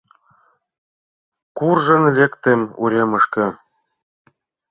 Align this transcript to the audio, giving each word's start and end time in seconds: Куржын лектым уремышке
Куржын 1.57 2.03
лектым 2.17 2.61
уремышке 2.81 3.45